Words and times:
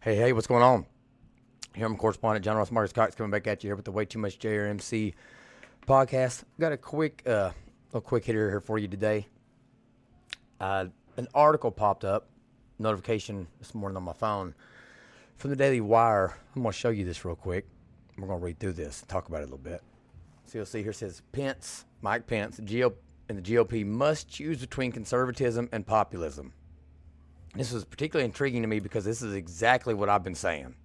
Hey, 0.00 0.14
hey, 0.14 0.32
what's 0.32 0.46
going 0.46 0.62
on? 0.62 0.86
Here 1.74 1.84
I'm 1.84 1.96
correspondent 1.96 2.44
John 2.44 2.56
Ross 2.56 2.70
Marcus 2.70 2.92
Cox 2.92 3.16
coming 3.16 3.32
back 3.32 3.48
at 3.48 3.64
you 3.64 3.68
here 3.70 3.74
with 3.74 3.84
the 3.84 3.90
Way 3.90 4.04
Too 4.04 4.20
Much 4.20 4.38
JRMC 4.38 5.12
podcast. 5.88 6.44
Got 6.60 6.70
a 6.70 6.76
quick, 6.76 7.24
uh, 7.26 7.50
little 7.88 8.02
quick 8.02 8.24
hitter 8.24 8.48
here 8.48 8.60
for 8.60 8.78
you 8.78 8.86
today. 8.86 9.26
Uh, 10.60 10.86
an 11.16 11.26
article 11.34 11.72
popped 11.72 12.04
up, 12.04 12.28
notification 12.78 13.48
this 13.58 13.74
morning 13.74 13.96
on 13.96 14.04
my 14.04 14.12
phone 14.12 14.54
from 15.34 15.50
the 15.50 15.56
Daily 15.56 15.80
Wire. 15.80 16.36
I'm 16.54 16.62
going 16.62 16.72
to 16.72 16.78
show 16.78 16.90
you 16.90 17.04
this 17.04 17.24
real 17.24 17.34
quick. 17.34 17.66
We're 18.16 18.28
going 18.28 18.38
to 18.38 18.46
read 18.46 18.60
through 18.60 18.74
this 18.74 19.00
and 19.00 19.08
talk 19.08 19.26
about 19.26 19.38
it 19.38 19.48
a 19.48 19.50
little 19.50 19.58
bit. 19.58 19.82
So 20.44 20.58
you'll 20.58 20.66
see 20.66 20.84
here 20.84 20.92
says 20.92 21.22
Pence, 21.32 21.86
Mike 22.02 22.28
Pence, 22.28 22.60
GOP, 22.60 22.94
and 23.28 23.36
the 23.36 23.42
GOP 23.42 23.84
must 23.84 24.28
choose 24.28 24.60
between 24.60 24.92
conservatism 24.92 25.68
and 25.72 25.84
populism. 25.84 26.52
This 27.58 27.72
was 27.72 27.84
particularly 27.84 28.24
intriguing 28.24 28.62
to 28.62 28.68
me 28.68 28.78
because 28.78 29.04
this 29.04 29.20
is 29.20 29.34
exactly 29.34 29.92
what 29.92 30.08
I've 30.08 30.22
been 30.22 30.36
saying. 30.36 30.76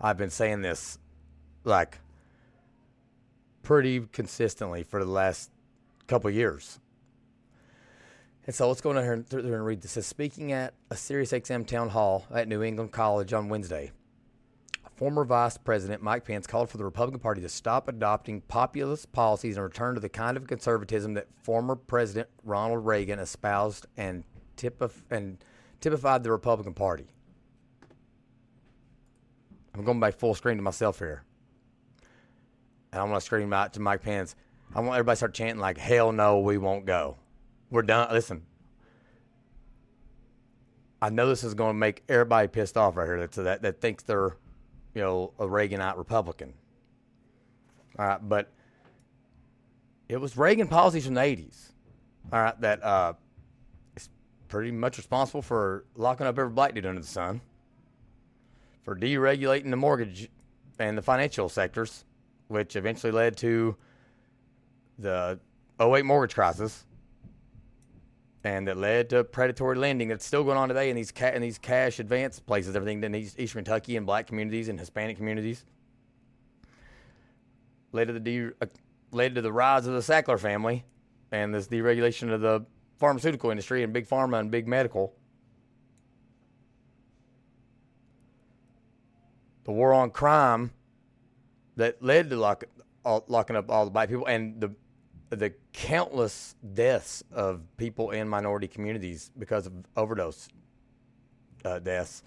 I've 0.00 0.16
been 0.16 0.30
saying 0.30 0.62
this 0.62 0.98
like 1.62 2.00
pretty 3.62 4.00
consistently 4.12 4.82
for 4.82 5.04
the 5.04 5.10
last 5.10 5.48
couple 6.08 6.28
of 6.28 6.34
years. 6.34 6.80
And 8.46 8.54
so 8.54 8.66
let's 8.66 8.80
go 8.80 8.90
in 8.90 8.96
here 8.96 9.12
and, 9.12 9.24
through 9.24 9.42
and 9.42 9.64
read 9.64 9.80
this. 9.80 9.92
Says, 9.92 10.06
speaking 10.06 10.50
at 10.50 10.74
a 10.90 10.96
Sirius 10.96 11.30
XM 11.30 11.64
town 11.64 11.90
hall 11.90 12.26
at 12.32 12.48
New 12.48 12.64
England 12.64 12.90
College 12.90 13.32
on 13.32 13.48
Wednesday, 13.48 13.92
former 14.96 15.24
Vice 15.24 15.56
President 15.56 16.02
Mike 16.02 16.24
Pence 16.24 16.48
called 16.48 16.68
for 16.68 16.78
the 16.78 16.84
Republican 16.84 17.20
Party 17.20 17.42
to 17.42 17.48
stop 17.48 17.86
adopting 17.86 18.40
populist 18.40 19.12
policies 19.12 19.56
and 19.56 19.62
return 19.62 19.94
to 19.94 20.00
the 20.00 20.08
kind 20.08 20.36
of 20.36 20.48
conservatism 20.48 21.14
that 21.14 21.28
former 21.40 21.76
President 21.76 22.28
Ronald 22.42 22.84
Reagan 22.84 23.20
espoused 23.20 23.86
and, 23.96 24.24
tip 24.56 24.80
typif- 24.80 25.02
and 25.12 25.38
typified 25.80 26.22
the 26.22 26.30
Republican 26.30 26.74
Party. 26.74 27.06
I'm 29.74 29.84
going 29.84 30.00
back 30.00 30.14
full 30.14 30.34
screen 30.34 30.56
to 30.56 30.62
myself 30.62 30.98
here. 30.98 31.22
And 32.92 33.00
I 33.00 33.04
want 33.04 33.16
to 33.16 33.20
scream 33.20 33.52
out 33.52 33.72
to 33.74 33.80
Mike 33.80 34.02
Pence. 34.02 34.34
I 34.74 34.80
want 34.80 34.94
everybody 34.94 35.14
to 35.14 35.16
start 35.16 35.34
chanting 35.34 35.60
like, 35.60 35.78
hell 35.78 36.12
no, 36.12 36.40
we 36.40 36.58
won't 36.58 36.86
go. 36.86 37.16
We're 37.70 37.82
done. 37.82 38.08
Listen, 38.12 38.42
I 41.00 41.10
know 41.10 41.28
this 41.28 41.44
is 41.44 41.54
going 41.54 41.70
to 41.70 41.78
make 41.78 42.02
everybody 42.08 42.48
pissed 42.48 42.76
off 42.76 42.96
right 42.96 43.06
here 43.06 43.20
that, 43.20 43.32
that, 43.32 43.62
that 43.62 43.80
thinks 43.80 44.02
they're, 44.02 44.36
you 44.94 45.02
know, 45.02 45.32
a 45.38 45.46
Reaganite 45.46 45.96
Republican. 45.96 46.52
All 47.98 48.06
right, 48.06 48.28
but 48.28 48.50
it 50.08 50.20
was 50.20 50.36
Reagan 50.36 50.68
policies 50.68 51.06
from 51.06 51.14
the 51.14 51.20
80s, 51.20 51.72
all 52.32 52.42
right, 52.42 52.60
that 52.60 52.82
uh, 52.82 53.14
pretty 54.50 54.72
much 54.72 54.98
responsible 54.98 55.40
for 55.40 55.84
locking 55.94 56.26
up 56.26 56.38
every 56.38 56.50
black 56.50 56.74
dude 56.74 56.84
under 56.84 57.00
the 57.00 57.06
sun, 57.06 57.40
for 58.82 58.94
deregulating 58.94 59.70
the 59.70 59.76
mortgage 59.76 60.28
and 60.78 60.98
the 60.98 61.02
financial 61.02 61.48
sectors, 61.48 62.04
which 62.48 62.76
eventually 62.76 63.12
led 63.12 63.36
to 63.38 63.76
the 64.98 65.38
08 65.80 66.04
mortgage 66.04 66.34
crisis 66.34 66.84
and 68.42 68.66
that 68.66 68.76
led 68.76 69.10
to 69.10 69.22
predatory 69.22 69.76
lending 69.76 70.08
that's 70.08 70.24
still 70.24 70.44
going 70.44 70.56
on 70.56 70.68
today 70.68 70.90
in 70.90 70.96
these 70.96 71.12
ca- 71.12 71.32
in 71.32 71.42
these 71.42 71.58
cash 71.58 71.98
advance 71.98 72.40
places, 72.40 72.74
everything 72.74 73.02
in 73.04 73.12
these 73.12 73.38
East, 73.38 73.52
Kentucky 73.54 73.96
and 73.96 74.06
black 74.06 74.26
communities 74.26 74.68
and 74.68 74.78
Hispanic 74.78 75.16
communities. 75.16 75.64
Led 77.92 78.06
to 78.06 78.14
the 78.14 78.20
de- 78.20 78.52
uh, 78.60 78.66
led 79.12 79.34
to 79.34 79.42
the 79.42 79.52
rise 79.52 79.86
of 79.86 79.92
the 79.92 80.00
Sackler 80.00 80.38
family 80.38 80.84
and 81.30 81.54
this 81.54 81.68
deregulation 81.68 82.32
of 82.32 82.40
the 82.40 82.64
pharmaceutical 83.00 83.50
industry 83.50 83.82
and 83.82 83.92
big 83.92 84.06
pharma 84.06 84.38
and 84.38 84.50
big 84.50 84.68
medical. 84.68 85.14
The 89.64 89.72
war 89.72 89.92
on 89.92 90.10
crime 90.10 90.72
that 91.76 92.02
led 92.02 92.30
to 92.30 92.36
lock, 92.36 92.64
all, 93.04 93.24
locking 93.26 93.56
up 93.56 93.70
all 93.70 93.86
the 93.86 93.90
black 93.90 94.08
people 94.08 94.26
and 94.26 94.60
the 94.60 94.70
the 95.30 95.54
countless 95.72 96.56
deaths 96.74 97.22
of 97.32 97.62
people 97.76 98.10
in 98.10 98.28
minority 98.28 98.66
communities 98.66 99.30
because 99.38 99.64
of 99.64 99.72
overdose 99.96 100.48
uh, 101.64 101.78
deaths. 101.78 102.24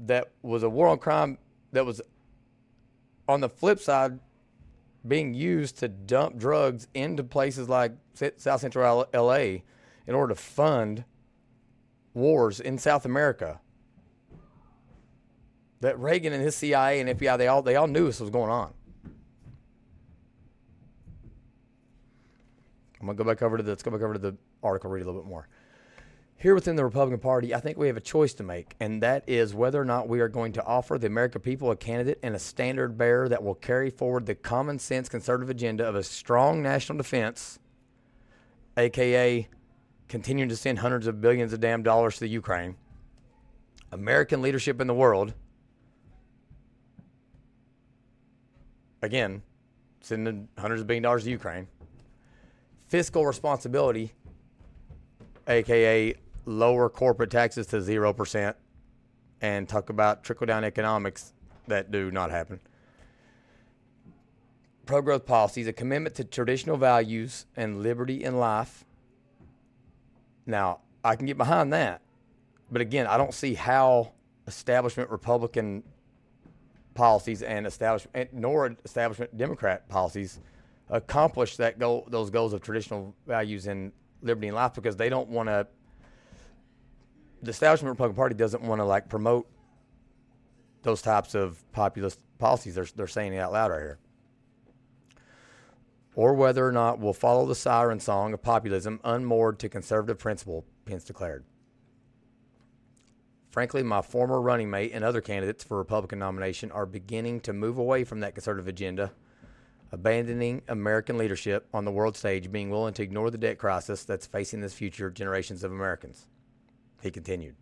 That 0.00 0.32
was 0.42 0.64
a 0.64 0.68
war 0.68 0.88
on 0.88 0.98
crime 0.98 1.38
that 1.72 1.86
was, 1.86 2.00
on 3.28 3.40
the 3.40 3.48
flip 3.48 3.78
side, 3.78 4.18
being 5.06 5.34
used 5.34 5.78
to 5.78 5.88
dump 5.88 6.36
drugs 6.36 6.88
into 6.94 7.22
places 7.24 7.68
like 7.68 7.92
South 8.14 8.60
Central 8.60 9.06
LA 9.12 9.36
in 10.06 10.14
order 10.14 10.34
to 10.34 10.40
fund 10.40 11.04
wars 12.14 12.60
in 12.60 12.78
South 12.78 13.04
America. 13.04 13.60
That 15.80 15.98
Reagan 15.98 16.32
and 16.32 16.42
his 16.42 16.56
CIA 16.56 17.00
and 17.00 17.10
FBI 17.10 17.36
they 17.36 17.48
all 17.48 17.62
they 17.62 17.76
all 17.76 17.86
knew 17.86 18.06
this 18.06 18.20
was 18.20 18.30
going 18.30 18.50
on. 18.50 18.72
I'm 23.00 23.06
gonna 23.06 23.14
go 23.14 23.24
back 23.24 23.42
over 23.42 23.58
to 23.58 23.62
the 23.62 23.70
let's 23.70 23.82
go 23.82 23.90
back 23.90 24.00
over 24.00 24.14
to 24.14 24.18
the 24.18 24.36
article, 24.62 24.90
read 24.90 25.02
a 25.02 25.04
little 25.04 25.20
bit 25.20 25.28
more. 25.28 25.48
Here 26.38 26.54
within 26.54 26.76
the 26.76 26.84
Republican 26.84 27.18
Party, 27.18 27.54
I 27.54 27.60
think 27.60 27.78
we 27.78 27.86
have 27.86 27.96
a 27.96 28.00
choice 28.00 28.34
to 28.34 28.42
make, 28.42 28.74
and 28.78 29.02
that 29.02 29.24
is 29.26 29.54
whether 29.54 29.80
or 29.80 29.86
not 29.86 30.06
we 30.06 30.20
are 30.20 30.28
going 30.28 30.52
to 30.52 30.64
offer 30.64 30.98
the 30.98 31.06
American 31.06 31.40
people 31.40 31.70
a 31.70 31.76
candidate 31.76 32.18
and 32.22 32.34
a 32.34 32.38
standard 32.38 32.98
bearer 32.98 33.26
that 33.28 33.42
will 33.42 33.54
carry 33.54 33.88
forward 33.88 34.26
the 34.26 34.34
common 34.34 34.78
sense 34.78 35.08
conservative 35.08 35.48
agenda 35.48 35.86
of 35.86 35.94
a 35.94 36.02
strong 36.02 36.62
national 36.62 36.98
defense, 36.98 37.58
aka 38.76 39.48
continuing 40.08 40.50
to 40.50 40.56
send 40.56 40.78
hundreds 40.78 41.06
of 41.06 41.22
billions 41.22 41.54
of 41.54 41.60
damn 41.60 41.82
dollars 41.82 42.14
to 42.16 42.20
the 42.20 42.28
Ukraine, 42.28 42.76
American 43.90 44.42
leadership 44.42 44.78
in 44.78 44.86
the 44.86 44.94
world. 44.94 45.32
Again, 49.00 49.42
sending 50.02 50.48
hundreds 50.58 50.82
of 50.82 50.86
billion 50.86 51.02
dollars 51.02 51.24
to 51.24 51.30
Ukraine 51.30 51.68
fiscal 52.86 53.26
responsibility, 53.26 54.12
aka 55.48 56.14
lower 56.46 56.88
corporate 56.88 57.30
taxes 57.30 57.66
to 57.68 57.76
0%, 57.76 58.54
and 59.42 59.68
talk 59.68 59.90
about 59.90 60.24
trickle 60.24 60.46
down 60.46 60.64
economics 60.64 61.34
that 61.66 61.90
do 61.90 62.10
not 62.10 62.30
happen. 62.30 62.60
Pro 64.86 65.02
growth 65.02 65.26
policies, 65.26 65.66
a 65.66 65.72
commitment 65.72 66.14
to 66.14 66.24
traditional 66.24 66.76
values 66.76 67.44
and 67.56 67.82
liberty 67.82 68.24
in 68.24 68.38
life. 68.38 68.84
Now, 70.46 70.80
I 71.04 71.16
can 71.16 71.26
get 71.26 71.36
behind 71.36 71.72
that. 71.72 72.02
But 72.70 72.80
again, 72.80 73.06
I 73.06 73.16
don't 73.16 73.34
see 73.34 73.54
how 73.54 74.12
establishment 74.46 75.10
Republican 75.10 75.82
policies 76.94 77.42
and 77.42 77.66
establishment, 77.66 78.32
nor 78.32 78.76
establishment 78.84 79.36
Democrat 79.36 79.88
policies 79.88 80.40
accomplish 80.88 81.56
that 81.56 81.78
goal, 81.78 82.06
those 82.08 82.30
goals 82.30 82.52
of 82.52 82.62
traditional 82.62 83.14
values 83.26 83.66
and 83.66 83.92
liberty 84.22 84.48
and 84.48 84.56
life 84.56 84.74
because 84.74 84.96
they 84.96 85.08
don't 85.08 85.28
want 85.28 85.48
to. 85.48 85.66
The 87.42 87.50
establishment 87.50 87.90
Republican 87.90 88.16
Party 88.16 88.34
doesn't 88.34 88.62
want 88.62 88.80
to 88.80 88.84
like 88.84 89.08
promote 89.08 89.46
those 90.82 91.02
types 91.02 91.34
of 91.34 91.62
populist 91.72 92.18
policies. 92.38 92.74
They're 92.74 92.86
they're 92.96 93.06
saying 93.06 93.34
it 93.34 93.38
out 93.38 93.52
loud 93.52 93.70
right 93.70 93.80
here. 93.80 93.98
Or 96.14 96.32
whether 96.32 96.66
or 96.66 96.72
not 96.72 96.98
we'll 96.98 97.12
follow 97.12 97.44
the 97.44 97.54
siren 97.54 98.00
song 98.00 98.32
of 98.32 98.42
populism 98.42 99.00
unmoored 99.04 99.58
to 99.58 99.68
conservative 99.68 100.18
principle, 100.18 100.64
Pence 100.86 101.04
declared. 101.04 101.44
Frankly, 103.50 103.82
my 103.82 104.00
former 104.00 104.40
running 104.40 104.70
mate 104.70 104.92
and 104.94 105.04
other 105.04 105.20
candidates 105.20 105.62
for 105.62 105.76
Republican 105.76 106.18
nomination 106.18 106.70
are 106.72 106.86
beginning 106.86 107.40
to 107.40 107.52
move 107.52 107.78
away 107.78 108.04
from 108.04 108.20
that 108.20 108.34
conservative 108.34 108.68
agenda 108.68 109.12
abandoning 109.92 110.62
American 110.68 111.16
leadership 111.16 111.66
on 111.72 111.84
the 111.84 111.90
world 111.90 112.16
stage, 112.16 112.50
being 112.50 112.70
willing 112.70 112.94
to 112.94 113.02
ignore 113.02 113.30
the 113.30 113.38
debt 113.38 113.58
crisis 113.58 114.04
that's 114.04 114.26
facing 114.26 114.60
this 114.60 114.74
future 114.74 115.10
generations 115.10 115.64
of 115.64 115.72
Americans. 115.72 116.26
He 117.02 117.10
continued. 117.10 117.54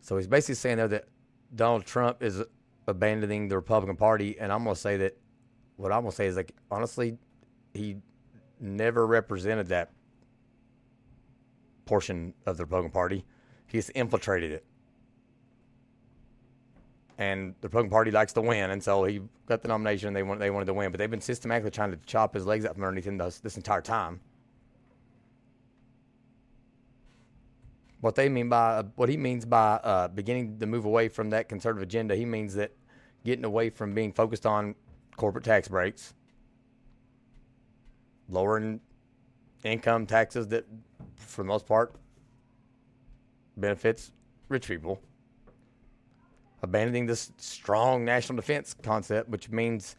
So 0.00 0.16
he's 0.16 0.26
basically 0.26 0.56
saying 0.56 0.76
there 0.78 0.88
that 0.88 1.06
Donald 1.54 1.84
Trump 1.84 2.22
is 2.22 2.42
abandoning 2.86 3.48
the 3.48 3.56
Republican 3.56 3.96
Party, 3.96 4.38
and 4.38 4.52
I'm 4.52 4.64
going 4.64 4.74
to 4.74 4.80
say 4.80 4.96
that 4.98 5.16
what 5.76 5.92
I'm 5.92 6.02
going 6.02 6.10
to 6.10 6.16
say 6.16 6.26
is 6.26 6.36
like 6.36 6.54
honestly, 6.70 7.18
he 7.74 7.96
never 8.60 9.06
represented 9.06 9.68
that 9.68 9.90
portion 11.84 12.34
of 12.46 12.56
the 12.56 12.64
Republican 12.64 12.92
Party. 12.92 13.24
He's 13.66 13.90
infiltrated 13.90 14.52
it 14.52 14.64
and 17.20 17.54
the 17.60 17.68
Republican 17.68 17.90
Party 17.90 18.10
likes 18.10 18.32
to 18.32 18.40
win, 18.40 18.70
and 18.70 18.82
so 18.82 19.04
he 19.04 19.20
got 19.44 19.60
the 19.60 19.68
nomination. 19.68 20.08
and 20.08 20.16
They 20.16 20.22
want 20.22 20.40
they 20.40 20.50
wanted 20.50 20.64
to 20.66 20.74
win, 20.74 20.90
but 20.90 20.98
they've 20.98 21.10
been 21.10 21.20
systematically 21.20 21.70
trying 21.70 21.90
to 21.90 21.98
chop 22.06 22.34
his 22.34 22.46
legs 22.46 22.64
out 22.64 22.74
from 22.74 22.82
underneath 22.82 23.06
him 23.06 23.18
this, 23.18 23.38
this 23.38 23.58
entire 23.58 23.82
time. 23.82 24.20
What 28.00 28.14
they 28.14 28.28
mean 28.28 28.48
by 28.48 28.84
what 28.96 29.08
he 29.08 29.16
means 29.16 29.44
by 29.44 29.74
uh, 29.74 30.08
beginning 30.08 30.58
to 30.58 30.66
move 30.66 30.84
away 30.86 31.08
from 31.08 31.30
that 31.30 31.48
conservative 31.48 31.86
agenda, 31.86 32.16
he 32.16 32.24
means 32.24 32.54
that 32.54 32.72
getting 33.24 33.44
away 33.44 33.68
from 33.68 33.94
being 33.94 34.12
focused 34.12 34.46
on 34.46 34.74
corporate 35.16 35.44
tax 35.44 35.68
breaks, 35.68 36.14
lowering 38.28 38.80
income 39.64 40.06
taxes 40.06 40.48
that, 40.48 40.64
for 41.14 41.42
the 41.42 41.48
most 41.48 41.66
part, 41.66 41.94
benefits 43.56 44.12
rich 44.48 44.66
people, 44.68 44.98
abandoning 46.62 47.04
this 47.04 47.32
strong 47.36 48.04
national 48.04 48.36
defense 48.36 48.74
concept, 48.82 49.28
which 49.28 49.50
means 49.50 49.94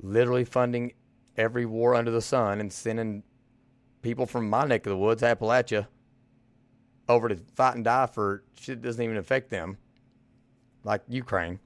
literally 0.00 0.44
funding 0.44 0.92
every 1.36 1.66
war 1.66 1.94
under 1.96 2.12
the 2.12 2.22
sun 2.22 2.60
and 2.60 2.72
sending 2.72 3.24
people 4.02 4.26
from 4.26 4.48
my 4.48 4.64
neck 4.64 4.86
of 4.86 4.90
the 4.90 4.96
woods, 4.96 5.22
Appalachia, 5.22 5.88
over 7.12 7.28
to 7.28 7.36
fight 7.54 7.74
and 7.74 7.84
die 7.84 8.06
for 8.06 8.42
shit 8.58 8.82
that 8.82 8.88
doesn't 8.88 9.02
even 9.02 9.16
affect 9.16 9.50
them, 9.50 9.76
like 10.84 11.02
Ukraine. 11.08 11.58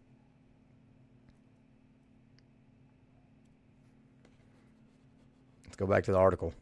Let's 5.64 5.76
go 5.76 5.86
back 5.86 6.04
to 6.04 6.12
the 6.12 6.18
article. 6.18 6.54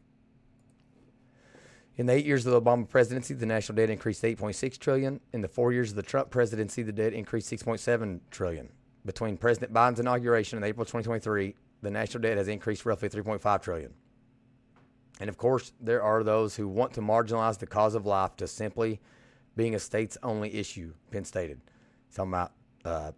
In 1.97 2.07
the 2.07 2.13
eight 2.13 2.25
years 2.25 2.45
of 2.45 2.51
the 2.51 2.61
Obama 2.61 2.87
presidency, 2.87 3.33
the 3.33 3.45
national 3.45 3.77
debt 3.77 3.89
increased 3.89 4.21
8.6 4.21 4.77
trillion. 4.77 5.21
In 5.31 5.41
the 5.41 5.47
four 5.47 5.71
years 5.71 5.91
of 5.91 5.95
the 5.95 6.03
Trump 6.03 6.29
presidency, 6.29 6.83
the 6.83 6.91
debt 6.91 7.13
increased 7.13 7.49
6.7 7.49 8.19
trillion. 8.31 8.69
Between 9.05 9.37
President 9.37 9.71
Biden's 9.71 10.01
inauguration 10.01 10.57
in 10.57 10.65
April 10.65 10.83
2023, 10.83 11.55
the 11.81 11.91
national 11.91 12.21
debt 12.21 12.37
has 12.37 12.49
increased 12.49 12.85
roughly 12.85 13.07
3.5 13.07 13.61
trillion. 13.61 13.93
And 15.19 15.29
of 15.29 15.37
course, 15.37 15.71
there 15.79 16.03
are 16.03 16.23
those 16.23 16.55
who 16.55 16.67
want 16.67 16.93
to 16.93 17.01
marginalize 17.01 17.57
the 17.57 17.67
cause 17.67 17.95
of 17.95 18.05
life 18.05 18.35
to 18.37 18.47
simply 18.47 18.99
being 19.55 19.75
a 19.75 19.79
states 19.79 20.17
only 20.23 20.53
issue, 20.53 20.93
Pence 21.11 21.29
stated. 21.29 21.61
Talking 22.13 22.31
about 22.31 22.51
uh, 22.83 23.11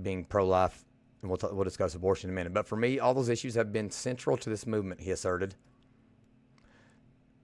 being 0.00 0.24
pro 0.24 0.46
life, 0.46 0.84
and 1.22 1.30
we'll, 1.30 1.38
t- 1.38 1.48
we'll 1.52 1.64
discuss 1.64 1.94
abortion 1.94 2.30
in 2.30 2.34
a 2.34 2.36
minute. 2.36 2.52
But 2.52 2.66
for 2.66 2.76
me, 2.76 2.98
all 2.98 3.14
those 3.14 3.28
issues 3.28 3.54
have 3.54 3.72
been 3.72 3.90
central 3.90 4.36
to 4.38 4.50
this 4.50 4.66
movement, 4.66 5.00
he 5.00 5.10
asserted. 5.10 5.54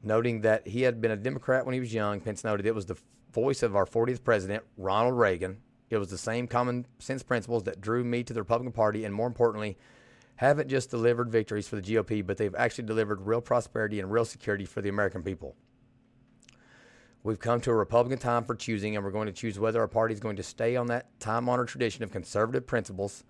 Noting 0.03 0.41
that 0.41 0.67
he 0.67 0.83
had 0.83 1.01
been 1.01 1.11
a 1.11 1.17
Democrat 1.17 1.65
when 1.65 1.75
he 1.75 1.81
was 1.81 1.95
young, 1.95 2.21
Pence 2.21 2.43
noted 2.43 2.67
it 2.67 2.75
was 2.75 2.87
the 2.87 2.97
voice 3.33 3.63
of 3.63 3.77
our 3.77 3.87
40th 3.87 4.25
president, 4.25 4.65
Ronald 4.77 5.17
Reagan. 5.17 5.59
It 5.91 5.99
was 5.99 6.11
the 6.11 6.19
same 6.19 6.47
common 6.47 6.87
sense 6.99 7.23
principles 7.23 7.65
that 7.65 7.81
drew 7.81 8.03
me 8.03 8.23
to 8.25 8.33
the 8.33 8.41
Republican 8.41 8.73
Party, 8.73 9.05
and 9.05 9.15
more 9.15 9.27
importantly, 9.27 9.77
haven't 10.41 10.71
just 10.71 10.89
delivered 10.89 11.31
victories 11.31 11.69
for 11.69 11.77
the 11.77 11.83
GOP, 11.83 12.27
but 12.27 12.39
they've 12.39 12.55
actually 12.55 12.85
delivered 12.85 13.21
real 13.27 13.43
prosperity 13.43 14.01
and 14.01 14.11
real 14.11 14.25
security 14.25 14.65
for 14.65 14.81
the 14.81 14.89
American 14.89 15.23
people. 15.23 15.55
We've 17.23 17.39
come 17.39 17.61
to 17.61 17.71
a 17.71 17.75
Republican 17.75 18.19
time 18.19 18.45
for 18.45 18.55
choosing, 18.55 18.97
and 18.97 19.05
we're 19.05 19.11
going 19.11 19.27
to 19.27 19.35
choose 19.35 19.59
whether 19.59 19.83
our 19.83 19.87
party 19.87 20.15
is 20.15 20.21
going 20.21 20.37
to 20.37 20.43
stay 20.43 20.77
on 20.77 20.87
that 20.87 21.21
time 21.21 21.47
honored 21.47 21.69
tradition 21.69 22.03
of 22.05 22.11
conservative 22.11 22.67
principles 22.67 23.23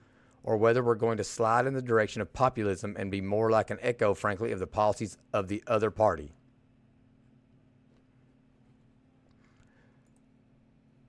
or 0.44 0.56
whether 0.56 0.84
we're 0.84 0.94
going 0.94 1.16
to 1.16 1.24
slide 1.24 1.66
in 1.66 1.74
the 1.74 1.82
direction 1.82 2.22
of 2.22 2.32
populism 2.32 2.94
and 2.96 3.10
be 3.10 3.20
more 3.20 3.50
like 3.50 3.70
an 3.70 3.78
echo, 3.82 4.14
frankly, 4.14 4.52
of 4.52 4.60
the 4.60 4.66
policies 4.68 5.18
of 5.32 5.48
the 5.48 5.64
other 5.66 5.90
party. 5.90 6.32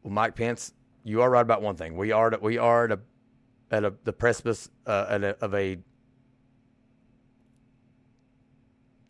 Well, 0.02 0.14
Mike 0.14 0.36
Pence, 0.36 0.74
you 1.04 1.22
are 1.22 1.30
right 1.30 1.42
about 1.42 1.62
one 1.62 1.76
thing. 1.76 1.96
We 1.96 2.12
are 2.12 2.36
we 2.42 2.58
are 2.58 2.86
at 2.86 2.92
a, 2.92 3.00
at 3.70 3.86
a, 3.86 3.94
the 4.04 4.14
precipice 4.14 4.68
uh, 4.88 5.06
a, 5.22 5.46
of 5.46 5.54
a 5.54 5.78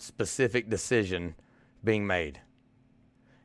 specific 0.02 0.70
decision 0.70 1.36
being 1.84 2.06
made. 2.06 2.40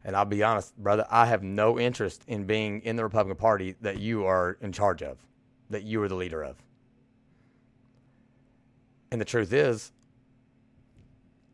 And 0.04 0.14
I'll 0.14 0.24
be 0.24 0.42
honest, 0.42 0.76
brother, 0.76 1.04
I 1.10 1.26
have 1.26 1.42
no 1.42 1.78
interest 1.78 2.22
in 2.28 2.44
being 2.44 2.80
in 2.82 2.96
the 2.96 3.02
Republican 3.02 3.36
Party 3.36 3.74
that 3.80 3.98
you 3.98 4.24
are 4.24 4.56
in 4.60 4.72
charge 4.72 5.02
of, 5.02 5.18
that 5.70 5.82
you 5.82 6.00
are 6.02 6.08
the 6.08 6.14
leader 6.14 6.42
of. 6.42 6.56
And 9.10 9.20
the 9.20 9.24
truth 9.24 9.52
is, 9.52 9.92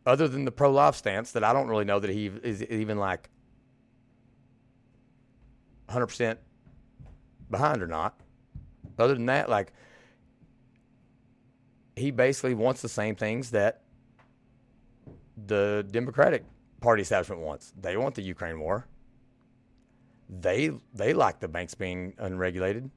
other 0.04 0.28
than 0.28 0.44
the 0.44 0.52
pro 0.52 0.70
life 0.70 0.96
stance, 0.96 1.32
that 1.32 1.44
I 1.44 1.52
don't 1.52 1.68
really 1.68 1.84
know 1.84 1.98
that 2.00 2.10
he 2.10 2.26
is 2.26 2.62
even 2.64 2.98
like 2.98 3.30
100% 5.88 6.36
behind 7.50 7.82
or 7.82 7.86
not. 7.86 8.18
Other 8.98 9.14
than 9.14 9.26
that, 9.26 9.48
like, 9.48 9.72
he 11.96 12.10
basically 12.10 12.54
wants 12.54 12.82
the 12.82 12.88
same 12.88 13.14
things 13.14 13.50
that 13.50 13.81
the 15.46 15.86
Democratic 15.90 16.44
Party 16.80 17.02
establishment 17.02 17.40
wants. 17.40 17.72
They 17.80 17.96
want 17.96 18.14
the 18.14 18.22
Ukraine 18.22 18.58
war. 18.60 18.86
They 20.28 20.70
they 20.94 21.12
like 21.12 21.40
the 21.40 21.48
banks 21.48 21.74
being 21.74 22.14
unregulated. 22.18 22.90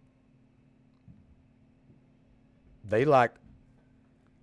They 2.83 3.05
like 3.05 3.33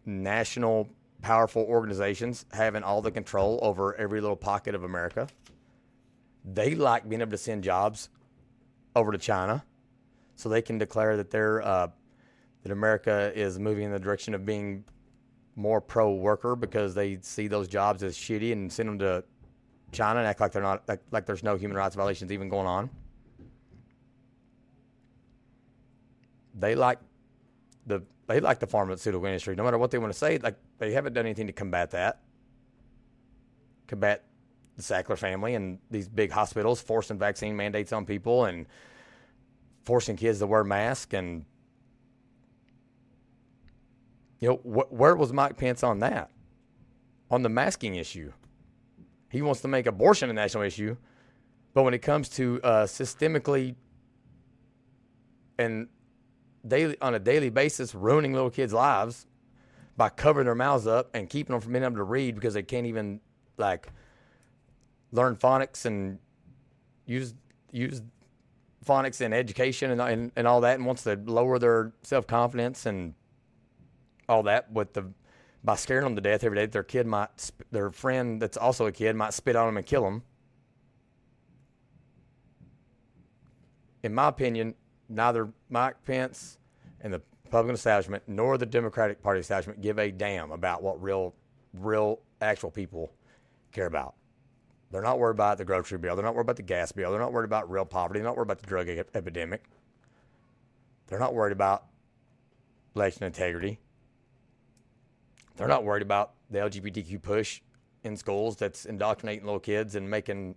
national 0.04 0.88
powerful 1.22 1.62
organizations 1.62 2.44
having 2.52 2.82
all 2.82 3.00
the 3.00 3.10
control 3.10 3.58
over 3.62 3.94
every 3.96 4.20
little 4.20 4.36
pocket 4.36 4.74
of 4.74 4.84
America. 4.84 5.28
They 6.44 6.74
like 6.74 7.08
being 7.08 7.20
able 7.20 7.30
to 7.30 7.38
send 7.38 7.62
jobs 7.62 8.08
over 8.96 9.12
to 9.12 9.18
China, 9.18 9.64
so 10.34 10.48
they 10.48 10.62
can 10.62 10.76
declare 10.76 11.16
that 11.16 11.30
they're 11.30 11.62
uh, 11.62 11.88
that 12.62 12.72
America 12.72 13.32
is 13.34 13.58
moving 13.58 13.84
in 13.84 13.92
the 13.92 13.98
direction 13.98 14.34
of 14.34 14.44
being 14.44 14.84
more 15.56 15.80
pro 15.80 16.12
worker 16.12 16.56
because 16.56 16.94
they 16.94 17.18
see 17.20 17.46
those 17.46 17.68
jobs 17.68 18.02
as 18.02 18.16
shitty 18.16 18.52
and 18.52 18.72
send 18.72 18.88
them 18.88 18.98
to 18.98 19.24
China 19.92 20.20
and 20.20 20.26
act 20.26 20.40
like 20.40 20.52
they're 20.52 20.62
not 20.62 20.88
like, 20.88 21.00
like 21.10 21.26
there's 21.26 21.42
no 21.42 21.56
human 21.56 21.76
rights 21.76 21.94
violations 21.94 22.32
even 22.32 22.48
going 22.48 22.66
on. 22.66 22.90
They 26.58 26.74
like 26.74 26.98
the 27.86 28.02
they 28.26 28.40
like 28.40 28.60
the 28.60 28.66
pharmaceutical 28.66 29.26
industry, 29.26 29.54
no 29.56 29.64
matter 29.64 29.78
what 29.78 29.90
they 29.90 29.98
want 29.98 30.12
to 30.12 30.18
say. 30.18 30.38
Like 30.38 30.56
they 30.78 30.92
haven't 30.92 31.12
done 31.12 31.26
anything 31.26 31.46
to 31.46 31.52
combat 31.52 31.90
that, 31.90 32.20
combat 33.86 34.24
the 34.76 34.82
Sackler 34.82 35.18
family 35.18 35.54
and 35.54 35.78
these 35.90 36.08
big 36.08 36.30
hospitals 36.30 36.80
forcing 36.80 37.18
vaccine 37.18 37.56
mandates 37.56 37.92
on 37.92 38.06
people 38.06 38.46
and 38.46 38.66
forcing 39.84 40.16
kids 40.16 40.38
to 40.38 40.46
wear 40.46 40.64
masks 40.64 41.12
and 41.12 41.44
you 44.42 44.48
know, 44.48 44.56
wh- 44.56 44.92
where 44.92 45.14
was 45.14 45.32
Mike 45.32 45.56
Pence 45.56 45.84
on 45.84 46.00
that? 46.00 46.28
On 47.30 47.42
the 47.42 47.48
masking 47.48 47.94
issue. 47.94 48.32
He 49.30 49.40
wants 49.40 49.60
to 49.60 49.68
make 49.68 49.86
abortion 49.86 50.28
a 50.30 50.32
national 50.32 50.64
issue, 50.64 50.96
but 51.72 51.84
when 51.84 51.94
it 51.94 52.00
comes 52.00 52.28
to 52.30 52.60
uh, 52.64 52.84
systemically 52.84 53.76
and 55.58 55.86
daily 56.66 56.96
on 57.00 57.14
a 57.14 57.20
daily 57.20 57.50
basis 57.50 57.94
ruining 57.94 58.32
little 58.32 58.50
kids' 58.50 58.72
lives 58.72 59.26
by 59.96 60.08
covering 60.08 60.46
their 60.46 60.56
mouths 60.56 60.88
up 60.88 61.08
and 61.14 61.30
keeping 61.30 61.52
them 61.52 61.60
from 61.60 61.72
being 61.72 61.84
able 61.84 61.96
to 61.96 62.02
read 62.02 62.34
because 62.34 62.54
they 62.54 62.64
can't 62.64 62.86
even 62.86 63.20
like 63.58 63.88
learn 65.12 65.36
phonics 65.36 65.86
and 65.86 66.18
use 67.06 67.34
use 67.70 68.02
phonics 68.84 69.20
in 69.20 69.32
education 69.32 69.92
and, 69.92 70.00
and, 70.00 70.32
and 70.34 70.48
all 70.48 70.60
that 70.60 70.78
and 70.78 70.84
wants 70.84 71.04
to 71.04 71.14
lower 71.26 71.60
their 71.60 71.92
self 72.02 72.26
confidence 72.26 72.86
and 72.86 73.14
all 74.28 74.42
that 74.44 74.70
with 74.72 74.92
the 74.92 75.12
by 75.64 75.76
scaring 75.76 76.04
them 76.04 76.16
to 76.16 76.20
death 76.20 76.42
every 76.44 76.56
day. 76.56 76.62
that 76.62 76.72
Their 76.72 76.82
kid 76.82 77.06
might, 77.06 77.50
their 77.70 77.90
friend 77.90 78.40
that's 78.40 78.56
also 78.56 78.86
a 78.86 78.92
kid 78.92 79.14
might 79.14 79.32
spit 79.32 79.56
on 79.56 79.66
them 79.66 79.76
and 79.76 79.86
kill 79.86 80.02
them. 80.02 80.22
In 84.02 84.14
my 84.14 84.28
opinion, 84.28 84.74
neither 85.08 85.52
Mike 85.70 86.02
Pence 86.04 86.58
and 87.00 87.12
the 87.12 87.22
Republican 87.44 87.74
establishment 87.74 88.24
nor 88.26 88.58
the 88.58 88.66
Democratic 88.66 89.22
Party 89.22 89.40
establishment 89.40 89.80
give 89.80 89.98
a 89.98 90.10
damn 90.10 90.50
about 90.50 90.82
what 90.82 91.00
real, 91.00 91.34
real, 91.74 92.18
actual 92.40 92.70
people 92.70 93.12
care 93.70 93.86
about. 93.86 94.14
They're 94.90 95.02
not 95.02 95.18
worried 95.18 95.36
about 95.36 95.58
the 95.58 95.64
grocery 95.64 95.98
bill. 95.98 96.16
They're 96.16 96.24
not 96.24 96.34
worried 96.34 96.46
about 96.46 96.56
the 96.56 96.62
gas 96.62 96.92
bill. 96.92 97.10
They're 97.10 97.20
not 97.20 97.32
worried 97.32 97.44
about 97.44 97.70
real 97.70 97.84
poverty. 97.84 98.18
They're 98.18 98.28
not 98.28 98.36
worried 98.36 98.46
about 98.46 98.58
the 98.58 98.66
drug 98.66 98.88
epidemic. 98.88 99.64
They're 101.06 101.20
not 101.20 101.34
worried 101.34 101.52
about 101.52 101.84
election 102.96 103.24
integrity. 103.24 103.78
They're 105.56 105.68
not 105.68 105.84
worried 105.84 106.02
about 106.02 106.32
the 106.50 106.58
LGBTQ 106.58 107.22
push 107.22 107.60
in 108.04 108.16
schools 108.16 108.56
that's 108.56 108.84
indoctrinating 108.84 109.44
little 109.44 109.60
kids 109.60 109.94
and 109.94 110.08
making 110.08 110.54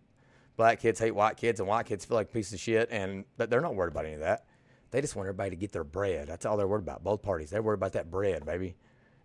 black 0.58 0.80
kids 0.80 1.00
hate 1.00 1.12
white 1.12 1.38
kids 1.38 1.60
and 1.60 1.68
white 1.68 1.86
kids 1.86 2.06
feel 2.06 2.16
like 2.16 2.32
pieces 2.32 2.54
of 2.54 2.60
shit. 2.60 2.90
And 2.92 3.26
they're 3.38 3.62
not 3.62 3.76
worried 3.76 3.92
about 3.92 4.06
any 4.06 4.16
of 4.16 4.22
that. 4.22 4.46
They 4.92 5.02
just 5.02 5.16
want 5.16 5.28
everybody 5.28 5.50
to 5.52 5.56
get 5.56 5.72
their 5.72 5.84
bread. 5.84 6.28
That's 6.28 6.46
all 6.46 6.58
they're 6.58 6.68
worried 6.68 6.84
about. 6.84 7.04
Both 7.04 7.22
parties. 7.22 7.50
They're 7.50 7.62
worried 7.62 7.76
about 7.76 7.94
that 7.94 8.10
bread, 8.10 8.46
baby. 8.46 8.76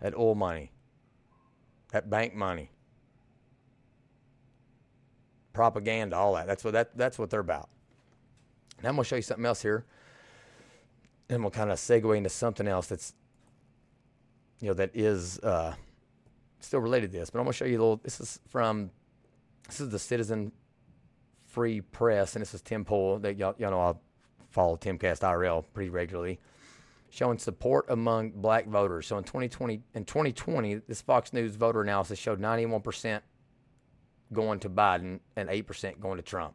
That 0.00 0.16
oil 0.16 0.34
money. 0.34 0.72
That 1.92 2.10
bank 2.10 2.34
money. 2.34 2.70
Propaganda, 5.52 6.16
all 6.16 6.34
that. 6.34 6.46
That's 6.46 6.64
what 6.64 6.72
that 6.72 6.96
that's 6.96 7.18
what 7.18 7.30
they're 7.30 7.40
about. 7.40 7.68
Now 8.82 8.88
I'm 8.88 8.96
gonna 8.96 9.04
show 9.04 9.16
you 9.16 9.22
something 9.22 9.44
else 9.44 9.62
here. 9.62 9.84
And 11.28 11.42
we'll 11.42 11.50
kind 11.50 11.70
of 11.70 11.78
segue 11.78 12.16
into 12.16 12.30
something 12.30 12.66
else 12.66 12.88
that's 12.88 13.14
you 14.60 14.68
know, 14.68 14.74
that 14.74 14.90
is 14.94 15.38
uh, 15.40 15.74
still 16.60 16.80
related 16.80 17.12
to 17.12 17.18
this. 17.18 17.30
But 17.30 17.38
I'm 17.38 17.44
going 17.44 17.52
to 17.52 17.56
show 17.58 17.64
you 17.64 17.78
a 17.78 17.80
little. 17.80 17.96
This 17.96 18.20
is 18.20 18.40
from, 18.48 18.90
this 19.66 19.80
is 19.80 19.88
the 19.90 19.98
Citizen 19.98 20.52
Free 21.46 21.80
Press, 21.80 22.36
and 22.36 22.42
this 22.42 22.54
is 22.54 22.62
Tim 22.62 22.84
Pool. 22.84 23.18
That 23.18 23.36
y'all, 23.36 23.54
y'all 23.58 23.70
know 23.70 23.80
I 23.80 23.94
follow 24.50 24.76
Timcast 24.76 25.20
IRL 25.20 25.64
pretty 25.72 25.90
regularly, 25.90 26.40
showing 27.10 27.38
support 27.38 27.86
among 27.88 28.30
black 28.30 28.66
voters. 28.66 29.06
So 29.06 29.18
in 29.18 29.24
2020, 29.24 29.82
in 29.94 30.04
2020, 30.04 30.82
this 30.86 31.00
Fox 31.00 31.32
News 31.32 31.56
voter 31.56 31.80
analysis 31.80 32.18
showed 32.18 32.40
91% 32.40 33.20
going 34.32 34.60
to 34.60 34.70
Biden 34.70 35.20
and 35.36 35.48
8% 35.48 36.00
going 36.00 36.16
to 36.16 36.22
Trump. 36.22 36.54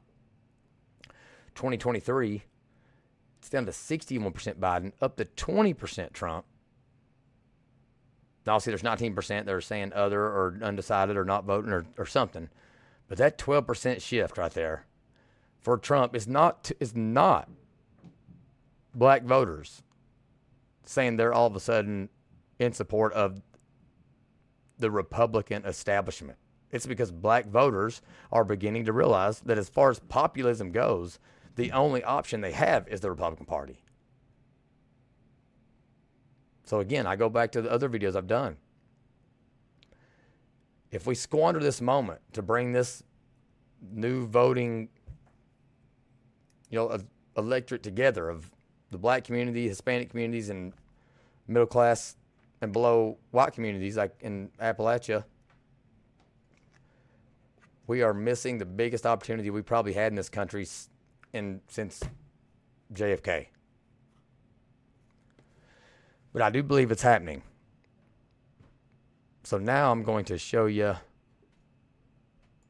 2023, 1.56 2.44
it's 3.40 3.50
down 3.50 3.66
to 3.66 3.72
61% 3.72 4.56
Biden, 4.60 4.92
up 5.02 5.16
to 5.18 5.26
20% 5.26 6.14
Trump. 6.14 6.46
Obviously, 8.48 8.72
there's 8.72 8.84
19% 8.84 9.28
that 9.46 9.50
are 9.50 9.62
saying 9.62 9.92
other 9.94 10.22
or 10.22 10.58
undecided 10.62 11.18
or 11.18 11.26
not 11.26 11.46
voting 11.46 11.72
or, 11.72 11.86
or 11.98 12.06
something. 12.06 12.50
But 13.08 13.18
that 13.18 13.38
12% 13.38 14.02
shift 14.02 14.38
right 14.38 14.52
there 14.52 14.86
for 15.60 15.78
Trump 15.78 16.16
is 16.16 16.28
not 16.28 16.72
is 16.80 16.96
not 16.96 17.50
black 18.94 19.24
voters 19.24 19.84
saying 20.84 21.18
they're 21.18 21.34
all 21.34 21.48
of 21.48 21.56
a 21.56 21.60
sudden 21.60 22.10
in 22.60 22.72
support 22.72 23.14
of 23.14 23.42
the 24.78 24.92
Republican 24.92 25.66
establishment. 25.66 26.38
It's 26.72 26.86
because 26.86 27.12
black 27.12 27.48
voters 27.48 28.02
are 28.32 28.44
beginning 28.44 28.86
to 28.86 28.94
realize 28.94 29.40
that 29.42 29.58
as 29.58 29.70
far 29.70 29.90
as 29.90 30.00
populism 30.00 30.72
goes, 30.72 31.20
the 31.56 31.72
only 31.72 32.04
option 32.04 32.42
they 32.42 32.52
have 32.52 32.88
is 32.88 33.02
the 33.02 33.10
Republican 33.10 33.46
Party. 33.46 33.85
So 36.66 36.80
again, 36.80 37.06
I 37.06 37.16
go 37.16 37.30
back 37.30 37.52
to 37.54 37.62
the 37.62 37.72
other 37.72 37.88
videos 37.88 38.16
I've 38.16 38.28
done. 38.28 38.58
If 40.92 41.06
we 41.06 41.16
squander 41.16 41.60
this 41.60 41.80
moment 41.80 42.22
to 42.34 42.42
bring 42.42 42.72
this 42.72 43.04
new 43.92 44.26
voting, 44.28 44.90
you 46.70 46.80
know, 46.80 46.98
electorate 47.38 47.84
together 47.84 48.30
of 48.30 48.52
the 48.92 48.98
black 48.98 49.24
community, 49.24 49.68
Hispanic 49.68 50.10
communities, 50.10 50.50
and 50.50 50.74
middle 51.48 51.68
class 51.68 52.16
and 52.62 52.72
below 52.72 53.18
white 53.32 53.54
communities 53.54 53.98
like 53.98 54.16
in 54.22 54.50
Appalachia, 54.60 55.24
we 57.88 58.02
are 58.02 58.14
missing 58.14 58.58
the 58.58 58.66
biggest 58.66 59.06
opportunity 59.06 59.52
we 59.52 59.62
probably 59.62 59.94
had 59.94 60.12
in 60.12 60.16
this 60.16 60.30
country 60.30 60.68
in 61.34 61.62
since 61.68 62.02
JFK. 62.94 63.48
But 66.36 66.42
I 66.42 66.50
do 66.50 66.64
believe 66.64 66.92
it's 66.92 67.02
happening. 67.02 67.44
So 69.44 69.58
now 69.58 69.90
I'm 69.90 70.04
going 70.04 70.26
to 70.26 70.38
show 70.38 70.66
you 70.66 70.98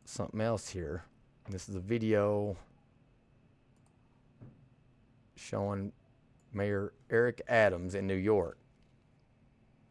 something 0.04 0.40
else 0.40 0.70
here. 0.70 1.04
This 1.50 1.68
is 1.68 1.74
a 1.74 1.80
video 1.80 2.58
showing 5.36 5.94
Mayor 6.54 6.94
Eric 7.10 7.42
Adams 7.48 7.96
in 7.96 8.06
New 8.06 8.14
York. 8.14 8.60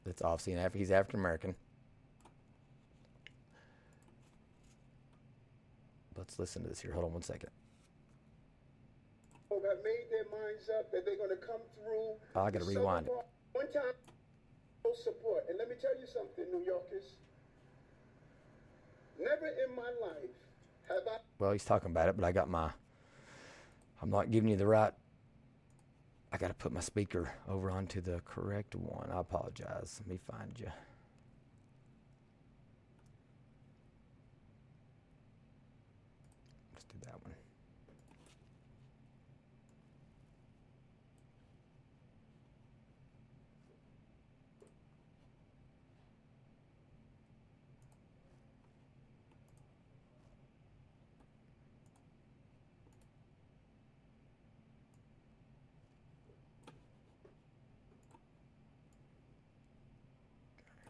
That's 0.07 0.23
obviously 0.23 0.53
an 0.53 0.71
he's 0.73 0.93
African 0.93 1.19
American. 1.19 1.57
Let's 6.17 6.39
listen 6.39 6.63
to 6.63 6.69
this 6.69 6.79
here. 6.79 6.93
Hold 6.93 7.07
on 7.07 7.13
one 7.13 7.23
second. 7.23 7.51
Have 9.51 9.63
made 9.83 10.07
their 10.13 10.27
minds 10.31 10.71
up 10.79 10.93
that 10.93 11.05
they're 11.05 11.17
going 11.17 11.31
to 11.31 11.37
come 11.37 11.61
through. 11.75 12.15
Oh, 12.37 12.41
I 12.41 12.53
got 12.53 12.61
to 12.61 12.69
rewind 12.69 13.09
it. 13.09 13.13
One 13.55 13.71
time, 13.73 13.95
support. 15.03 15.47
And 15.49 15.59
let 15.59 15.69
me 15.69 15.77
tell 15.81 15.99
you 15.99 16.07
something, 16.07 16.45
New 16.53 16.65
Yorkers. 16.65 17.05
Never 19.19 19.47
in 19.47 19.75
my 19.75 19.91
life 20.07 20.35
have 20.89 21.07
I. 21.07 21.19
Well, 21.39 21.53
he's 21.53 21.65
talking 21.65 21.91
about 21.91 22.09
it, 22.09 22.17
but 22.17 22.25
I 22.25 22.33
got 22.33 22.51
my. 22.51 22.71
I'm 24.03 24.11
not 24.11 24.31
giving 24.31 24.51
you 24.51 24.57
the 24.57 24.67
right. 24.67 24.93
I 26.33 26.37
got 26.37 26.49
to 26.49 26.55
put 26.55 26.73
my 26.73 26.81
speaker 26.81 27.31
over 27.49 27.71
onto 27.71 28.01
the 28.01 28.21
correct 28.25 28.75
one. 28.75 29.09
I 29.13 29.21
apologize. 29.21 30.01
Let 30.01 30.09
me 30.09 30.19
find 30.31 30.59
you. 30.59 30.71
Let's 36.75 36.85
do 36.85 36.97
that 37.05 37.23
one. 37.23 37.35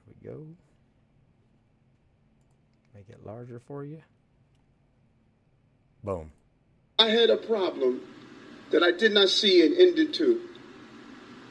There 0.06 0.14
we 0.22 0.23
go. 0.34 0.46
Make 2.94 3.08
it 3.08 3.24
larger 3.24 3.60
for 3.60 3.84
you. 3.84 4.02
Boom. 6.02 6.30
I 6.98 7.08
had 7.08 7.30
a 7.30 7.36
problem 7.36 8.00
that 8.70 8.82
I 8.82 8.92
did 8.92 9.12
not 9.12 9.28
see 9.28 9.64
an 9.66 9.74
ending 9.78 10.12
to. 10.12 10.40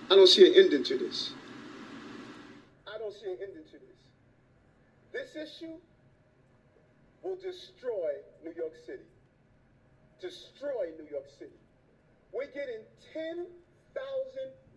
I 0.10 0.16
don't 0.16 0.28
see 0.28 0.48
an 0.48 0.54
ending 0.56 0.84
to 0.86 0.98
this. 0.98 1.34
I 2.88 2.98
don't 2.98 3.14
see 3.14 3.32
an 3.32 3.38
ending 3.42 3.64
to 3.72 3.80
this. 3.80 4.00
This 5.12 5.36
issue 5.36 5.74
will 7.24 7.36
destroy 7.36 8.14
New 8.44 8.54
York 8.56 8.74
City. 8.86 9.04
Destroy 10.22 10.92
New 10.98 11.10
York 11.10 11.28
City. 11.40 11.52
We're 12.32 12.46
getting 12.46 12.84
10,000 13.14 13.48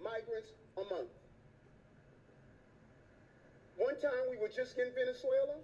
migrants 0.03 0.49
a 0.77 0.95
month. 0.95 1.09
One 3.77 3.99
time 4.01 4.13
we 4.31 4.39
were 4.39 4.49
just 4.49 4.79
in 4.79 4.91
Venezuela. 4.95 5.57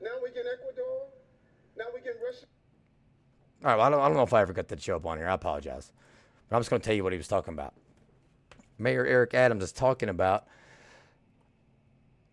Now 0.00 0.10
we 0.22 0.30
get 0.30 0.44
Ecuador. 0.46 1.06
Now 1.76 1.86
we 1.94 2.00
get 2.00 2.16
Russia. 2.24 2.46
All 3.64 3.70
right, 3.70 3.76
well, 3.76 3.86
I 3.86 3.90
don't, 3.90 4.00
I 4.00 4.06
don't 4.06 4.16
know 4.16 4.22
if 4.22 4.32
I 4.32 4.42
ever 4.42 4.52
got 4.52 4.68
that 4.68 4.80
show 4.80 4.96
up 4.96 5.06
on 5.06 5.18
here. 5.18 5.28
I 5.28 5.34
apologize. 5.34 5.92
But 6.48 6.56
I'm 6.56 6.60
just 6.60 6.70
going 6.70 6.80
to 6.80 6.86
tell 6.86 6.94
you 6.94 7.02
what 7.02 7.12
he 7.12 7.18
was 7.18 7.28
talking 7.28 7.54
about. 7.54 7.74
Mayor 8.78 9.04
Eric 9.04 9.34
Adams 9.34 9.64
is 9.64 9.72
talking 9.72 10.08
about 10.08 10.46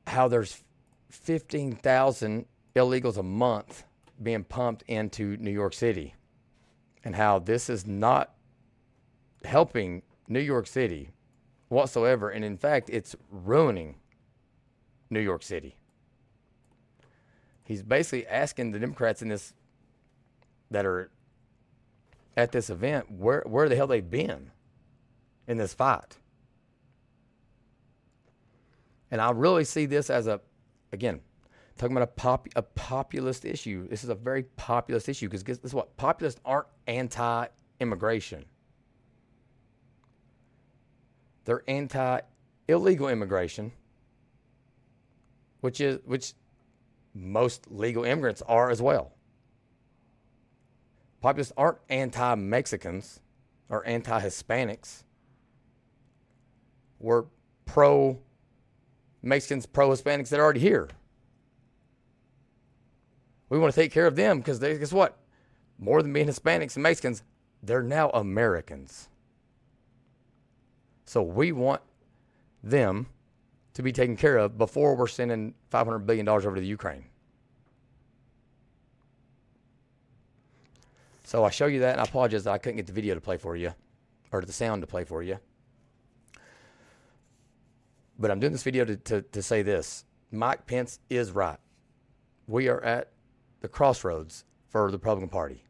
how 0.06 0.28
there's 0.28 0.64
15,000 1.10 2.46
illegals 2.76 3.18
a 3.18 3.24
month 3.24 3.84
being 4.22 4.44
pumped 4.44 4.84
into 4.84 5.36
New 5.38 5.52
York 5.52 5.74
City 5.74 6.14
and 7.04 7.16
how 7.16 7.40
this 7.40 7.70
is 7.70 7.88
not 7.88 8.34
helping 9.44 10.04
New 10.28 10.40
York 10.40 10.68
City 10.68 11.10
whatsoever. 11.70 12.30
And 12.30 12.46
in 12.46 12.58
fact, 12.58 12.90
it's 12.92 13.16
ruining 13.32 13.96
New 15.16 15.22
York 15.22 15.42
City. 15.42 15.76
He's 17.64 17.82
basically 17.82 18.28
asking 18.28 18.72
the 18.72 18.80
Democrats 18.80 19.24
in 19.24 19.30
this 19.30 19.54
that 20.70 20.86
are 20.86 21.10
at 22.38 22.52
this 22.52 22.70
event 22.70 23.10
where 23.10 23.42
where 23.48 23.68
the 23.70 23.76
hell 23.76 23.88
they've 23.88 24.08
been 24.08 24.52
in 25.48 25.58
this 25.58 25.74
fight. 25.74 26.18
And 29.10 29.22
I 29.22 29.32
really 29.32 29.64
see 29.64 29.86
this 29.86 30.10
as 30.10 30.28
a 30.28 30.42
again 30.92 31.22
talking 31.78 31.96
about 31.96 32.10
a 32.10 32.12
pop 32.12 32.48
a 32.56 32.62
populist 32.62 33.46
issue. 33.46 33.88
This 33.88 34.04
is 34.04 34.10
a 34.10 34.16
very 34.16 34.44
populist 34.44 35.08
issue 35.10 35.28
because 35.28 35.44
this 35.44 35.60
is 35.64 35.74
what 35.74 35.96
populists 35.98 36.42
aren't 36.46 36.68
anti-immigration. 36.88 38.46
They're 41.46 41.64
anti-illegal 41.68 43.08
immigration, 43.08 43.72
which 45.66 45.82
is 45.82 46.00
which 46.06 46.34
most 47.16 47.72
legal 47.72 48.04
immigrants 48.04 48.44
are 48.48 48.70
as 48.70 48.84
well. 48.84 49.14
Populists 51.22 51.52
aren't 51.58 51.80
anti 51.90 52.36
Mexicans 52.36 53.20
or 53.68 53.86
anti 53.88 54.22
Hispanics. 54.22 55.06
We're 57.00 57.24
pro 57.66 58.20
Mexicans, 59.24 59.66
pro 59.66 59.90
Hispanics 59.90 60.30
that 60.30 60.40
are 60.40 60.44
already 60.44 60.60
here. 60.60 60.88
We 63.50 63.58
want 63.58 63.74
to 63.74 63.82
take 63.82 63.92
care 63.92 64.06
of 64.06 64.16
them 64.16 64.38
because 64.38 64.60
guess 64.60 64.94
what? 64.94 65.18
More 65.80 66.04
than 66.04 66.14
being 66.14 66.28
Hispanics 66.28 66.76
and 66.76 66.84
Mexicans, 66.84 67.24
they're 67.64 67.82
now 67.82 68.12
Americans. 68.12 69.10
So 71.06 71.24
we 71.24 71.52
want 71.52 71.82
them 72.62 73.08
to 73.76 73.84
be 73.84 73.92
taken 73.92 74.16
care 74.18 74.38
of 74.38 74.58
before 74.58 74.96
we're 74.96 75.08
sending 75.08 75.54
$500 75.72 76.06
billion 76.06 76.28
over 76.28 76.56
to 76.56 76.62
the 76.62 76.68
Ukraine. 76.68 77.06
So 81.26 81.44
I 81.44 81.50
show 81.50 81.66
you 81.66 81.80
that, 81.82 81.94
and 81.94 82.02
I 82.02 82.06
apologize 82.06 82.46
that 82.46 82.54
I 82.54 82.58
couldn't 82.58 82.78
get 82.78 82.88
the 82.88 82.94
video 82.94 83.16
to 83.16 83.22
play 83.22 83.38
for 83.38 83.56
you, 83.56 83.74
or 84.32 84.42
the 84.42 84.54
sound 84.54 84.82
to 84.82 84.88
play 84.88 85.04
for 85.04 85.22
you. 85.22 85.40
But 88.18 88.32
I'm 88.32 88.40
doing 88.40 88.54
this 88.54 88.64
video 88.64 88.86
to, 88.86 88.96
to, 88.96 89.22
to 89.22 89.42
say 89.42 89.62
this 89.62 90.06
Mike 90.32 90.66
Pence 90.66 91.00
is 91.10 91.32
right. 91.32 91.58
We 92.48 92.70
are 92.70 92.82
at 92.82 93.12
the 93.60 93.68
crossroads 93.68 94.46
for 94.70 94.90
the 94.90 94.98
Republican 94.98 95.30
Party. 95.30 95.64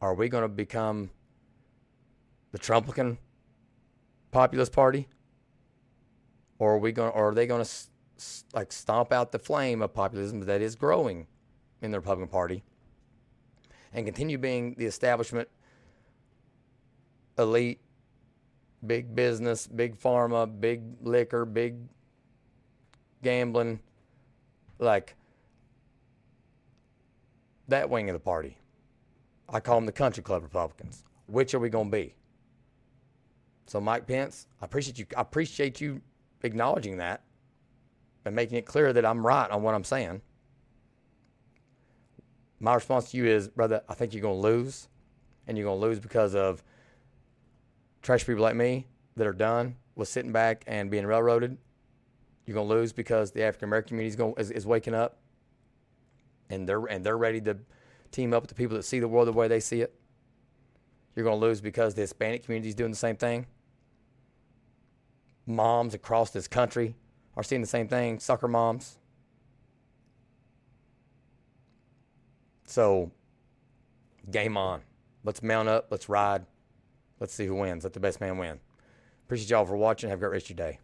Are 0.00 0.14
we 0.14 0.28
going 0.28 0.42
to 0.42 0.48
become 0.48 1.10
the 2.50 2.58
Trumplican 2.58 3.18
populist 4.32 4.72
party? 4.72 5.08
Or 6.58 6.74
are 6.74 6.78
we 6.78 6.92
going 6.92 7.12
or 7.12 7.30
are 7.30 7.34
they 7.34 7.46
going 7.46 7.64
to 7.64 7.70
like 8.54 8.72
stomp 8.72 9.12
out 9.12 9.32
the 9.32 9.38
flame 9.38 9.82
of 9.82 9.92
populism 9.92 10.40
that 10.40 10.60
is 10.60 10.74
growing 10.74 11.26
in 11.82 11.90
the 11.90 11.98
Republican 11.98 12.28
Party? 12.28 12.62
and 13.96 14.04
continue 14.04 14.36
being 14.36 14.74
the 14.76 14.84
establishment 14.84 15.48
elite, 17.38 17.80
big 18.86 19.14
business, 19.14 19.66
big 19.66 19.98
pharma, 19.98 20.48
big 20.60 20.82
liquor, 21.00 21.44
big 21.44 21.76
gambling, 23.22 23.80
like 24.78 25.16
that 27.68 27.88
wing 27.88 28.08
of 28.08 28.14
the 28.14 28.20
party. 28.20 28.58
I 29.48 29.60
call 29.60 29.76
them 29.76 29.86
the 29.86 29.92
country 29.92 30.22
club 30.22 30.42
Republicans. 30.42 31.04
Which 31.26 31.54
are 31.54 31.58
we 31.58 31.68
going 31.70 31.90
to 31.90 31.96
be? 31.96 32.14
So, 33.66 33.80
Mike 33.80 34.06
Pence, 34.06 34.46
I 34.60 34.66
appreciate 34.66 34.98
you. 34.98 35.06
I 35.16 35.22
appreciate 35.22 35.80
you 35.80 36.00
acknowledging 36.42 36.98
that 36.98 37.22
and 38.24 38.34
making 38.34 38.58
it 38.58 38.66
clear 38.66 38.92
that 38.92 39.06
I'm 39.06 39.26
right 39.26 39.50
on 39.50 39.62
what 39.62 39.74
I'm 39.74 39.84
saying. 39.84 40.20
My 42.58 42.74
response 42.74 43.10
to 43.10 43.16
you 43.16 43.26
is, 43.26 43.48
brother, 43.48 43.82
I 43.88 43.94
think 43.94 44.14
you're 44.14 44.22
going 44.22 44.36
to 44.36 44.42
lose, 44.42 44.88
and 45.46 45.56
you're 45.56 45.66
going 45.66 45.80
to 45.80 45.86
lose 45.86 46.00
because 46.00 46.34
of 46.34 46.62
trash 48.02 48.26
people 48.26 48.42
like 48.42 48.56
me 48.56 48.86
that 49.16 49.26
are 49.26 49.32
done 49.32 49.76
with 49.94 50.08
sitting 50.08 50.32
back 50.32 50.64
and 50.66 50.90
being 50.90 51.06
railroaded. 51.06 51.58
You're 52.46 52.54
going 52.54 52.68
to 52.68 52.74
lose 52.74 52.92
because 52.92 53.32
the 53.32 53.42
African 53.42 53.68
American 53.68 53.88
community 53.88 54.08
is, 54.08 54.16
going, 54.16 54.34
is, 54.38 54.50
is 54.50 54.66
waking 54.66 54.94
up, 54.94 55.18
and 56.48 56.68
they're 56.68 56.86
and 56.86 57.04
they're 57.04 57.18
ready 57.18 57.40
to 57.42 57.58
team 58.12 58.32
up 58.32 58.42
with 58.42 58.48
the 58.48 58.54
people 58.54 58.76
that 58.76 58.84
see 58.84 59.00
the 59.00 59.08
world 59.08 59.28
the 59.28 59.32
way 59.32 59.48
they 59.48 59.60
see 59.60 59.80
it. 59.82 59.94
You're 61.14 61.24
going 61.24 61.40
to 61.40 61.46
lose 61.46 61.60
because 61.60 61.94
the 61.94 62.02
Hispanic 62.02 62.44
community 62.44 62.68
is 62.68 62.74
doing 62.74 62.90
the 62.90 62.96
same 62.96 63.16
thing. 63.16 63.46
Moms 65.46 65.94
across 65.94 66.30
this 66.30 66.48
country 66.48 66.96
are 67.36 67.42
seeing 67.42 67.60
the 67.60 67.66
same 67.66 67.88
thing, 67.88 68.18
sucker 68.18 68.48
moms. 68.48 68.98
So, 72.64 73.12
game 74.30 74.56
on. 74.56 74.82
Let's 75.24 75.42
mount 75.42 75.68
up. 75.68 75.86
Let's 75.90 76.08
ride. 76.08 76.46
Let's 77.20 77.32
see 77.32 77.46
who 77.46 77.54
wins. 77.54 77.84
Let 77.84 77.92
the 77.92 78.00
best 78.00 78.20
man 78.20 78.38
win. 78.38 78.60
Appreciate 79.24 79.50
y'all 79.50 79.64
for 79.64 79.76
watching. 79.76 80.10
Have 80.10 80.18
a 80.18 80.20
great 80.20 80.32
rest 80.32 80.50
of 80.50 80.58
your 80.58 80.68
day. 80.68 80.78